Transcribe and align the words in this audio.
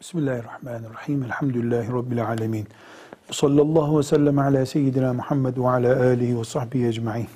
Bismillahirrahmanirrahim. 0.00 1.22
Elhamdülillahi 1.22 1.92
Rabbil 1.92 2.26
alemin. 2.26 2.66
Sallallahu 3.30 3.98
ve 3.98 4.02
sellem 4.02 4.38
ala 4.38 4.66
seyyidina 4.66 5.12
Muhammed 5.12 5.56
ve 5.56 5.68
ala 5.68 6.02
alihi 6.02 6.38
ve 6.38 6.44
sahbihi 6.44 6.86
ecma'in. 6.86 7.28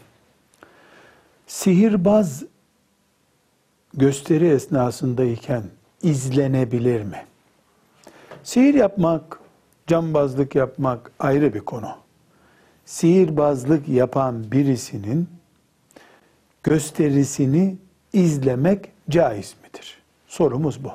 Sihirbaz 1.47 2.45
gösteri 3.95 4.49
esnasındayken 4.49 5.63
izlenebilir 6.03 7.03
mi? 7.03 7.25
Sihir 8.43 8.75
yapmak, 8.75 9.41
cambazlık 9.87 10.55
yapmak 10.55 11.13
ayrı 11.19 11.55
bir 11.55 11.61
konu. 11.61 11.91
Sihirbazlık 12.85 13.89
yapan 13.89 14.53
birisinin 14.53 15.29
gösterisini 16.63 17.77
izlemek 18.13 18.93
caiz 19.11 19.55
midir? 19.65 19.99
Sorumuz 20.29 20.85
bu 20.85 20.91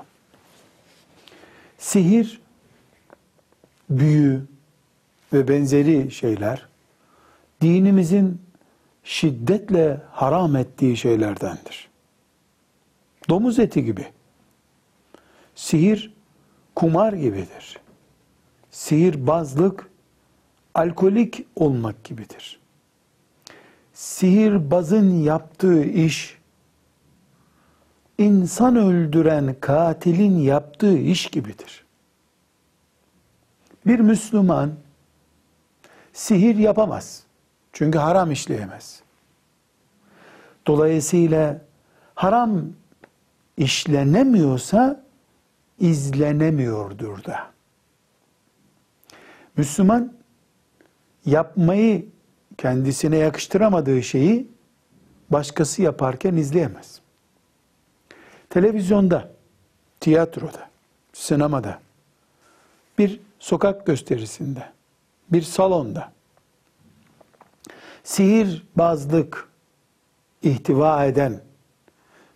sihir, 1.77 2.41
büyü 3.89 4.41
ve 5.33 5.47
benzeri 5.47 6.11
şeyler 6.11 6.67
dinimizin 7.61 8.41
şiddetle 9.03 10.01
haram 10.11 10.55
ettiği 10.55 10.97
şeylerdendir. 10.97 11.89
Domuz 13.29 13.59
eti 13.59 13.85
gibi. 13.85 14.05
Sihir 15.55 16.13
kumar 16.75 17.13
gibidir. 17.13 17.79
Sihirbazlık 18.71 19.89
alkolik 20.73 21.45
olmak 21.55 22.03
gibidir. 22.03 22.59
Sihirbazın 23.93 25.23
yaptığı 25.23 25.83
iş 25.83 26.34
insan 28.17 28.75
öldüren 28.75 29.55
katilin 29.59 30.39
yaptığı 30.39 30.97
iş 30.97 31.27
gibidir. 31.27 31.85
Bir 33.85 33.99
Müslüman 33.99 34.73
sihir 36.13 36.55
yapamaz. 36.55 37.23
Çünkü 37.73 37.97
haram 37.97 38.31
işleyemez. 38.31 39.01
Dolayısıyla 40.67 41.61
haram 42.15 42.61
işlenemiyorsa 43.57 45.03
izlenemiyordur 45.79 47.23
da. 47.23 47.47
Müslüman 49.57 50.13
yapmayı 51.25 52.05
kendisine 52.57 53.17
yakıştıramadığı 53.17 54.03
şeyi 54.03 54.47
başkası 55.29 55.81
yaparken 55.81 56.35
izleyemez 56.35 57.01
televizyonda, 58.55 59.31
tiyatroda, 59.99 60.69
sinemada, 61.13 61.79
bir 62.97 63.19
sokak 63.39 63.85
gösterisinde, 63.85 64.69
bir 65.29 65.41
salonda 65.41 66.11
sihirbazlık 68.03 69.49
ihtiva 70.41 71.05
eden, 71.05 71.41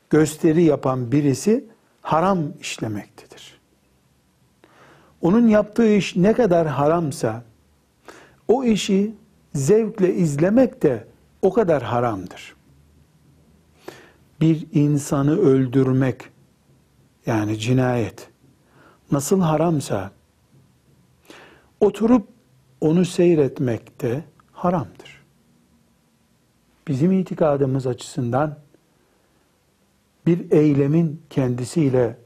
gösteri 0.09 0.64
yapan 0.64 1.12
birisi 1.12 1.66
haram 2.02 2.40
işlemektedir. 2.62 3.59
Onun 5.22 5.47
yaptığı 5.47 5.94
iş 5.94 6.16
ne 6.16 6.34
kadar 6.34 6.67
haramsa 6.67 7.44
o 8.47 8.64
işi 8.64 9.16
zevkle 9.56 10.14
izlemek 10.14 10.84
de 10.84 11.08
o 11.42 11.53
kadar 11.53 11.84
haramdır 11.84 12.59
bir 14.41 14.67
insanı 14.73 15.39
öldürmek 15.39 16.29
yani 17.25 17.59
cinayet 17.59 18.29
nasıl 19.11 19.41
haramsa 19.41 20.11
oturup 21.79 22.27
onu 22.81 23.05
seyretmek 23.05 24.01
de 24.01 24.23
haramdır. 24.51 25.23
Bizim 26.88 27.11
itikadımız 27.11 27.88
açısından 27.88 28.57
bir 30.25 30.51
eylemin 30.51 31.21
kendisiyle 31.29 32.17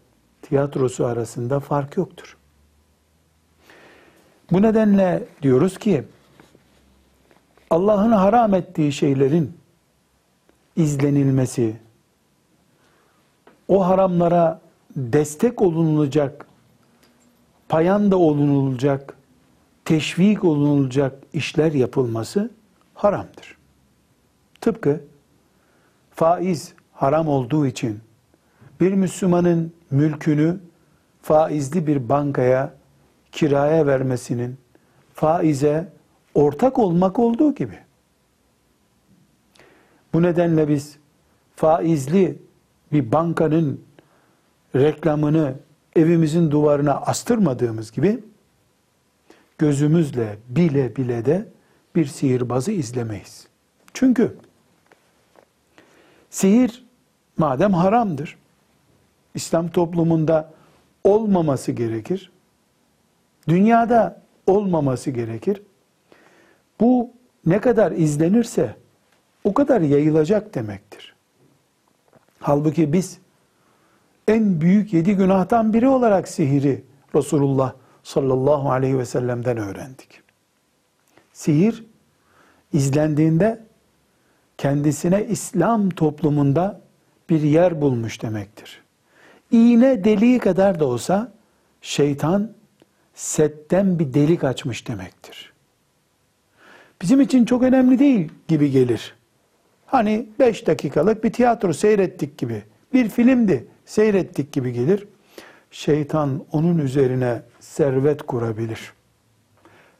tiyatrosu 0.42 1.06
arasında 1.06 1.60
fark 1.60 1.98
yoktur. 1.98 2.38
Bu 4.52 4.62
nedenle 4.62 5.24
diyoruz 5.42 5.78
ki 5.78 6.04
Allah'ın 7.70 8.12
haram 8.12 8.54
ettiği 8.54 8.92
şeylerin 8.92 9.58
izlenilmesi, 10.76 11.76
o 13.74 13.88
haramlara 13.88 14.62
destek 14.96 15.62
olunulacak, 15.62 16.46
payanda 17.70 18.18
olunulacak, 18.18 19.18
teşvik 19.86 20.44
olunulacak 20.44 21.24
işler 21.34 21.72
yapılması 21.72 22.52
haramdır. 22.94 23.58
Tıpkı 24.62 25.02
faiz 26.12 26.74
haram 26.92 27.28
olduğu 27.28 27.68
için 27.68 28.00
bir 28.80 28.94
Müslümanın 28.94 29.74
mülkünü 29.92 30.60
faizli 31.22 31.88
bir 31.88 32.10
bankaya 32.10 32.74
kiraya 33.32 33.88
vermesinin 33.88 34.58
faize 35.14 35.94
ortak 36.34 36.80
olmak 36.80 37.20
olduğu 37.20 37.56
gibi. 37.56 37.80
Bu 40.14 40.22
nedenle 40.22 40.68
biz 40.68 40.98
faizli 41.56 42.38
bir 42.94 43.12
bankanın 43.12 43.82
reklamını 44.76 45.56
evimizin 45.96 46.52
duvarına 46.52 46.94
astırmadığımız 46.94 47.92
gibi 47.92 48.24
gözümüzle 49.58 50.38
bile 50.50 50.96
bile 50.96 51.26
de 51.26 51.48
bir 51.96 52.06
sihirbazı 52.06 52.72
izlemeyiz. 52.72 53.48
Çünkü 53.94 54.38
sihir 56.30 56.86
madem 57.38 57.74
haramdır, 57.74 58.38
İslam 59.36 59.68
toplumunda 59.68 60.54
olmaması 61.04 61.72
gerekir, 61.72 62.32
dünyada 63.48 64.22
olmaması 64.48 65.12
gerekir. 65.12 65.62
Bu 66.80 67.12
ne 67.46 67.62
kadar 67.62 67.92
izlenirse 67.92 68.76
o 69.44 69.54
kadar 69.54 69.82
yayılacak 69.82 70.56
demektir. 70.56 71.13
Halbuki 72.44 72.94
biz 72.94 73.18
en 74.28 74.62
büyük 74.62 74.94
yedi 74.94 75.16
günahtan 75.16 75.74
biri 75.74 75.88
olarak 75.88 76.28
sihiri 76.28 76.84
Resulullah 77.16 77.74
sallallahu 78.04 78.72
aleyhi 78.72 78.98
ve 78.98 79.06
sellem'den 79.06 79.58
öğrendik. 79.58 80.22
Sihir 81.34 81.84
izlendiğinde 82.74 83.64
kendisine 84.58 85.26
İslam 85.26 85.90
toplumunda 85.90 86.82
bir 87.30 87.42
yer 87.42 87.82
bulmuş 87.82 88.22
demektir. 88.22 88.82
İğne 89.52 90.04
deliği 90.04 90.40
kadar 90.40 90.80
da 90.80 90.86
olsa 90.86 91.32
şeytan 91.82 92.52
setten 93.14 94.00
bir 94.00 94.14
delik 94.14 94.44
açmış 94.44 94.88
demektir. 94.88 95.54
Bizim 97.02 97.22
için 97.22 97.46
çok 97.46 97.64
önemli 97.64 98.00
değil 98.00 98.30
gibi 98.48 98.72
gelir. 98.72 99.16
Hani 99.94 100.30
beş 100.40 100.68
dakikalık 100.68 101.24
bir 101.24 101.34
tiyatro 101.34 101.74
seyrettik 101.74 102.38
gibi, 102.38 102.64
bir 102.94 103.10
filmdi 103.10 103.68
seyrettik 103.86 104.52
gibi 104.52 104.74
gelir. 104.74 105.08
Şeytan 105.72 106.46
onun 106.52 106.78
üzerine 106.78 107.42
servet 107.60 108.24
kurabilir. 108.24 108.94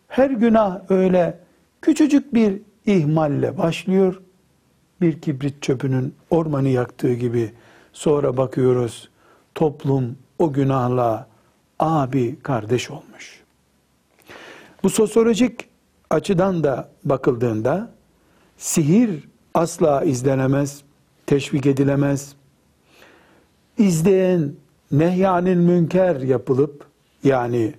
Her 0.08 0.30
günah 0.30 0.92
öyle 0.92 1.40
küçücük 1.82 2.34
bir 2.34 2.62
ihmalle 2.86 3.58
başlıyor. 3.58 4.22
Bir 5.02 5.22
kibrit 5.22 5.62
çöpünün 5.62 6.16
ormanı 6.30 6.70
yaktığı 6.70 7.14
gibi 7.14 7.52
sonra 7.94 8.38
bakıyoruz 8.38 9.10
toplum 9.56 10.18
o 10.40 10.54
günahla 10.54 11.28
abi 11.80 12.40
kardeş 12.44 12.92
olmuş. 12.92 13.44
Bu 14.84 14.90
sosyolojik 14.90 15.70
açıdan 16.10 16.64
da 16.64 16.90
bakıldığında 17.04 17.92
sihir 18.58 19.33
asla 19.54 20.04
izlenemez, 20.04 20.82
teşvik 21.26 21.66
edilemez. 21.66 22.36
İzleyen 23.78 24.54
nehyanil 24.92 25.58
münker 25.58 26.16
yapılıp 26.16 26.86
yani 27.24 27.74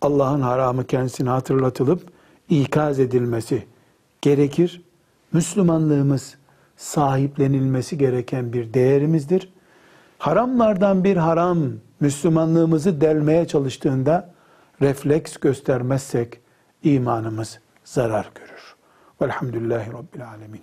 Allah'ın 0.00 0.40
haramı 0.40 0.86
kendisine 0.86 1.28
hatırlatılıp 1.28 2.12
ikaz 2.48 3.00
edilmesi 3.00 3.66
gerekir. 4.22 4.82
Müslümanlığımız 5.32 6.36
sahiplenilmesi 6.76 7.98
gereken 7.98 8.52
bir 8.52 8.74
değerimizdir. 8.74 9.52
Haramlardan 10.18 11.04
bir 11.04 11.16
haram 11.16 11.58
Müslümanlığımızı 12.00 13.00
delmeye 13.00 13.46
çalıştığında 13.46 14.34
refleks 14.82 15.36
göstermezsek 15.36 16.40
imanımız 16.82 17.58
zarar 17.84 18.30
görür. 18.34 18.74
Velhamdülillahi 19.22 19.92
Rabbil 19.92 20.28
Alemin. 20.28 20.62